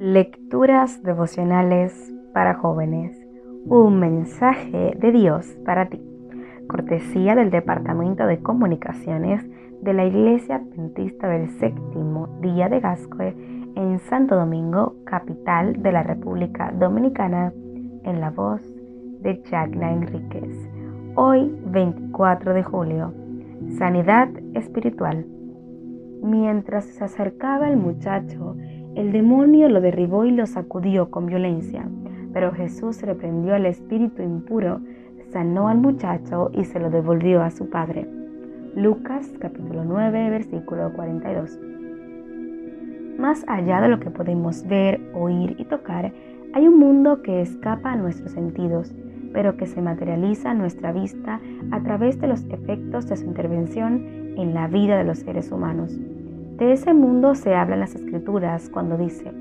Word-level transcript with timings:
Lecturas 0.00 1.02
devocionales 1.02 2.14
para 2.32 2.54
jóvenes. 2.54 3.20
Un 3.64 3.98
mensaje 3.98 4.96
de 4.96 5.10
Dios 5.10 5.44
para 5.64 5.88
ti. 5.88 6.00
Cortesía 6.68 7.34
del 7.34 7.50
Departamento 7.50 8.24
de 8.24 8.38
Comunicaciones 8.38 9.44
de 9.82 9.92
la 9.92 10.04
Iglesia 10.04 10.56
Adventista 10.56 11.28
del 11.28 11.48
Séptimo 11.58 12.28
Día 12.40 12.68
de 12.68 12.78
Gascue 12.78 13.34
en 13.74 13.98
Santo 13.98 14.36
Domingo, 14.36 14.94
capital 15.04 15.82
de 15.82 15.90
la 15.90 16.04
República 16.04 16.72
Dominicana, 16.78 17.52
en 18.04 18.20
la 18.20 18.30
voz 18.30 18.62
de 19.20 19.42
Jacna 19.50 19.92
Enríquez. 19.92 20.70
Hoy, 21.16 21.52
24 21.66 22.54
de 22.54 22.62
julio. 22.62 23.12
Sanidad 23.78 24.28
espiritual. 24.54 25.26
Mientras 26.22 26.84
se 26.84 27.02
acercaba 27.02 27.68
el 27.68 27.78
muchacho, 27.78 28.54
el 28.98 29.12
demonio 29.12 29.68
lo 29.68 29.80
derribó 29.80 30.24
y 30.24 30.32
lo 30.32 30.44
sacudió 30.44 31.08
con 31.08 31.26
violencia, 31.26 31.88
pero 32.32 32.50
Jesús 32.50 33.00
reprendió 33.00 33.54
al 33.54 33.64
espíritu 33.64 34.22
impuro, 34.22 34.80
sanó 35.30 35.68
al 35.68 35.78
muchacho 35.78 36.50
y 36.52 36.64
se 36.64 36.80
lo 36.80 36.90
devolvió 36.90 37.42
a 37.42 37.52
su 37.52 37.70
padre. 37.70 38.08
Lucas 38.74 39.32
capítulo 39.38 39.84
9 39.84 40.30
versículo 40.30 40.92
42. 40.94 41.60
Más 43.20 43.44
allá 43.46 43.80
de 43.80 43.88
lo 43.88 44.00
que 44.00 44.10
podemos 44.10 44.66
ver, 44.66 45.00
oír 45.14 45.54
y 45.60 45.64
tocar, 45.66 46.12
hay 46.52 46.66
un 46.66 46.80
mundo 46.80 47.22
que 47.22 47.40
escapa 47.40 47.92
a 47.92 47.96
nuestros 47.96 48.32
sentidos, 48.32 48.92
pero 49.32 49.56
que 49.56 49.66
se 49.66 49.80
materializa 49.80 50.50
a 50.50 50.54
nuestra 50.54 50.90
vista 50.90 51.40
a 51.70 51.82
través 51.84 52.20
de 52.20 52.26
los 52.26 52.42
efectos 52.50 53.06
de 53.06 53.16
su 53.16 53.26
intervención 53.26 54.34
en 54.36 54.54
la 54.54 54.66
vida 54.66 54.98
de 54.98 55.04
los 55.04 55.20
seres 55.20 55.52
humanos. 55.52 55.96
De 56.58 56.72
ese 56.72 56.92
mundo 56.92 57.36
se 57.36 57.54
habla 57.54 57.74
en 57.74 57.80
las 57.80 57.94
escrituras 57.94 58.68
cuando 58.68 58.96
dice, 58.96 59.32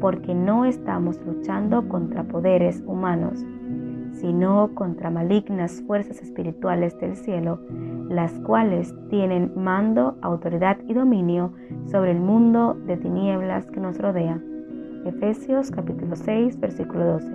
porque 0.00 0.34
no 0.34 0.64
estamos 0.64 1.16
luchando 1.24 1.88
contra 1.88 2.24
poderes 2.24 2.82
humanos, 2.88 3.46
sino 4.10 4.74
contra 4.74 5.08
malignas 5.08 5.80
fuerzas 5.86 6.20
espirituales 6.20 6.98
del 6.98 7.14
cielo, 7.14 7.60
las 8.08 8.32
cuales 8.40 8.92
tienen 9.10 9.52
mando, 9.54 10.18
autoridad 10.22 10.76
y 10.88 10.94
dominio 10.94 11.52
sobre 11.84 12.10
el 12.10 12.18
mundo 12.18 12.76
de 12.84 12.96
tinieblas 12.96 13.66
que 13.66 13.78
nos 13.78 13.96
rodea. 13.98 14.42
Efesios 15.04 15.70
capítulo 15.70 16.16
6, 16.16 16.58
versículo 16.58 17.04
12. 17.04 17.28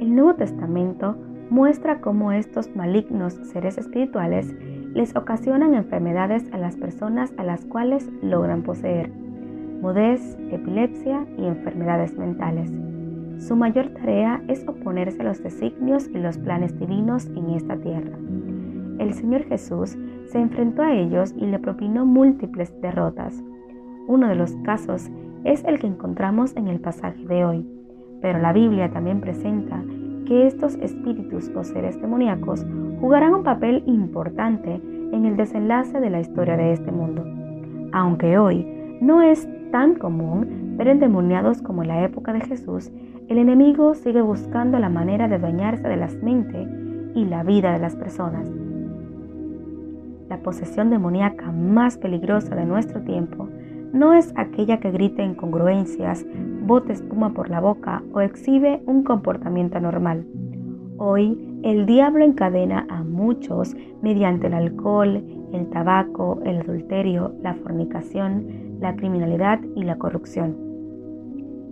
El 0.00 0.16
Nuevo 0.16 0.34
Testamento 0.34 1.14
muestra 1.48 2.00
cómo 2.00 2.32
estos 2.32 2.74
malignos 2.74 3.34
seres 3.52 3.78
espirituales 3.78 4.52
les 4.94 5.14
ocasionan 5.14 5.74
enfermedades 5.74 6.44
a 6.52 6.58
las 6.58 6.76
personas 6.76 7.32
a 7.36 7.44
las 7.44 7.64
cuales 7.64 8.10
logran 8.22 8.62
poseer, 8.62 9.10
mudez, 9.80 10.36
epilepsia 10.50 11.26
y 11.38 11.46
enfermedades 11.46 12.16
mentales. 12.18 12.70
Su 13.38 13.56
mayor 13.56 13.88
tarea 13.90 14.42
es 14.48 14.66
oponerse 14.68 15.22
a 15.22 15.24
los 15.24 15.42
designios 15.42 16.08
y 16.08 16.18
los 16.18 16.36
planes 16.38 16.78
divinos 16.78 17.26
en 17.28 17.50
esta 17.50 17.76
tierra. 17.76 18.18
El 18.98 19.14
Señor 19.14 19.44
Jesús 19.44 19.96
se 20.26 20.38
enfrentó 20.38 20.82
a 20.82 20.94
ellos 20.94 21.34
y 21.36 21.46
le 21.46 21.58
propinó 21.58 22.04
múltiples 22.04 22.78
derrotas. 22.82 23.42
Uno 24.08 24.28
de 24.28 24.34
los 24.34 24.54
casos 24.64 25.10
es 25.44 25.64
el 25.64 25.78
que 25.78 25.86
encontramos 25.86 26.54
en 26.56 26.68
el 26.68 26.80
pasaje 26.80 27.24
de 27.26 27.44
hoy, 27.44 27.66
pero 28.20 28.38
la 28.38 28.52
Biblia 28.52 28.90
también 28.90 29.20
presenta 29.20 29.82
que 30.26 30.46
estos 30.46 30.74
espíritus 30.76 31.50
o 31.56 31.64
seres 31.64 31.98
demoníacos 32.00 32.66
jugarán 33.00 33.34
un 33.34 33.42
papel 33.42 33.82
importante 33.86 34.80
en 35.12 35.24
el 35.24 35.36
desenlace 35.36 36.00
de 36.00 36.10
la 36.10 36.20
historia 36.20 36.56
de 36.56 36.72
este 36.72 36.92
mundo. 36.92 37.24
Aunque 37.92 38.38
hoy 38.38 38.66
no 39.00 39.22
es 39.22 39.48
tan 39.72 39.94
común 39.94 40.76
ver 40.76 40.88
endemoniados 40.88 41.62
como 41.62 41.82
en 41.82 41.88
la 41.88 42.04
época 42.04 42.32
de 42.32 42.40
Jesús, 42.42 42.90
el 43.28 43.38
enemigo 43.38 43.94
sigue 43.94 44.20
buscando 44.20 44.78
la 44.78 44.88
manera 44.88 45.28
de 45.28 45.38
bañarse 45.38 45.88
de 45.88 45.96
las 45.96 46.14
mentes 46.22 46.68
y 47.14 47.24
la 47.24 47.42
vida 47.42 47.72
de 47.72 47.78
las 47.78 47.96
personas. 47.96 48.50
La 50.28 50.38
posesión 50.38 50.90
demoníaca 50.90 51.50
más 51.50 51.96
peligrosa 51.96 52.54
de 52.54 52.64
nuestro 52.64 53.00
tiempo 53.02 53.48
no 53.92 54.14
es 54.14 54.32
aquella 54.36 54.78
que 54.78 54.92
grita 54.92 55.22
incongruencias, 55.22 56.24
bote 56.62 56.92
espuma 56.92 57.32
por 57.34 57.50
la 57.50 57.60
boca 57.60 58.02
o 58.12 58.20
exhibe 58.20 58.82
un 58.86 59.02
comportamiento 59.02 59.78
anormal. 59.78 60.24
Hoy 60.98 61.49
el 61.62 61.84
diablo 61.84 62.24
encadena 62.24 62.86
a 62.88 63.04
muchos 63.04 63.76
mediante 64.00 64.46
el 64.46 64.54
alcohol, 64.54 65.22
el 65.52 65.68
tabaco, 65.68 66.40
el 66.44 66.58
adulterio, 66.58 67.34
la 67.42 67.54
fornicación, 67.54 68.78
la 68.80 68.96
criminalidad 68.96 69.60
y 69.76 69.82
la 69.82 69.96
corrupción. 69.96 70.56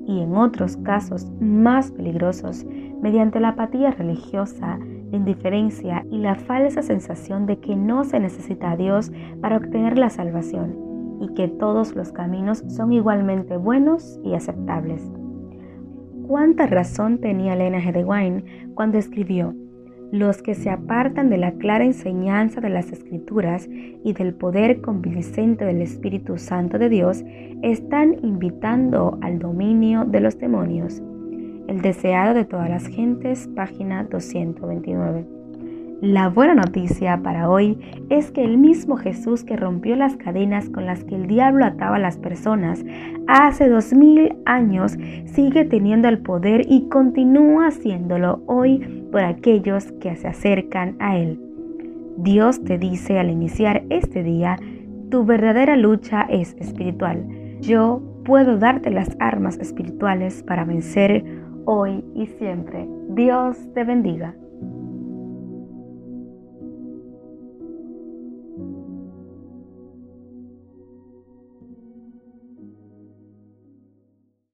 Y 0.06 0.20
en 0.20 0.36
otros 0.36 0.76
casos 0.78 1.30
más 1.40 1.90
peligrosos, 1.90 2.66
mediante 3.00 3.40
la 3.40 3.50
apatía 3.50 3.90
religiosa, 3.92 4.78
la 5.10 5.16
indiferencia 5.16 6.04
y 6.10 6.18
la 6.18 6.34
falsa 6.34 6.82
sensación 6.82 7.46
de 7.46 7.58
que 7.58 7.74
no 7.74 8.04
se 8.04 8.20
necesita 8.20 8.72
a 8.72 8.76
Dios 8.76 9.10
para 9.40 9.56
obtener 9.56 9.96
la 9.96 10.10
salvación 10.10 10.76
y 11.20 11.32
que 11.34 11.48
todos 11.48 11.96
los 11.96 12.12
caminos 12.12 12.62
son 12.68 12.92
igualmente 12.92 13.56
buenos 13.56 14.20
y 14.22 14.34
aceptables. 14.34 15.10
¿Cuánta 16.26 16.66
razón 16.66 17.18
tenía 17.18 17.54
Elena 17.54 17.78
G. 17.78 17.92
de 17.92 18.04
Wine 18.04 18.44
cuando 18.74 18.98
escribió, 18.98 19.54
los 20.10 20.42
que 20.42 20.54
se 20.54 20.70
apartan 20.70 21.28
de 21.30 21.36
la 21.36 21.52
clara 21.52 21.84
enseñanza 21.84 22.60
de 22.60 22.70
las 22.70 22.92
escrituras 22.92 23.68
y 23.68 24.12
del 24.12 24.34
poder 24.34 24.80
convincente 24.80 25.64
del 25.64 25.82
Espíritu 25.82 26.38
Santo 26.38 26.78
de 26.78 26.88
Dios 26.88 27.24
están 27.62 28.16
invitando 28.22 29.18
al 29.20 29.38
dominio 29.38 30.04
de 30.04 30.20
los 30.20 30.38
demonios. 30.38 31.02
El 31.68 31.82
deseado 31.82 32.34
de 32.34 32.44
todas 32.44 32.70
las 32.70 32.86
gentes, 32.86 33.48
página 33.54 34.04
229. 34.04 35.37
La 36.00 36.28
buena 36.28 36.54
noticia 36.54 37.20
para 37.24 37.50
hoy 37.50 37.76
es 38.08 38.30
que 38.30 38.44
el 38.44 38.56
mismo 38.56 38.96
Jesús 38.96 39.42
que 39.42 39.56
rompió 39.56 39.96
las 39.96 40.14
cadenas 40.14 40.70
con 40.70 40.86
las 40.86 41.02
que 41.02 41.16
el 41.16 41.26
diablo 41.26 41.64
ataba 41.64 41.96
a 41.96 41.98
las 41.98 42.18
personas 42.18 42.84
hace 43.26 43.68
dos 43.68 43.92
mil 43.92 44.36
años 44.46 44.96
sigue 45.24 45.64
teniendo 45.64 46.06
el 46.06 46.18
poder 46.18 46.62
y 46.68 46.88
continúa 46.88 47.66
haciéndolo 47.66 48.42
hoy 48.46 49.08
por 49.10 49.22
aquellos 49.22 49.90
que 50.00 50.14
se 50.14 50.28
acercan 50.28 50.94
a 51.00 51.18
Él. 51.18 51.40
Dios 52.16 52.62
te 52.62 52.78
dice 52.78 53.18
al 53.18 53.28
iniciar 53.28 53.82
este 53.90 54.22
día, 54.22 54.56
tu 55.10 55.24
verdadera 55.24 55.76
lucha 55.76 56.22
es 56.30 56.54
espiritual. 56.60 57.26
Yo 57.60 58.00
puedo 58.24 58.56
darte 58.56 58.90
las 58.90 59.16
armas 59.18 59.58
espirituales 59.58 60.44
para 60.44 60.64
vencer 60.64 61.24
hoy 61.64 62.04
y 62.14 62.26
siempre. 62.26 62.88
Dios 63.08 63.58
te 63.74 63.82
bendiga. 63.82 64.36